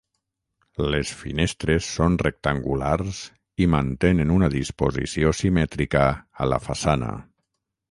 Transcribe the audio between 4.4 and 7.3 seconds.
disposició simètrica a la façana.